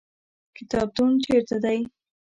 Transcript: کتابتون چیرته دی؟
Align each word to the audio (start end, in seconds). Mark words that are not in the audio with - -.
کتابتون 0.55 1.09
چیرته 1.23 1.57
دی؟ 1.63 1.79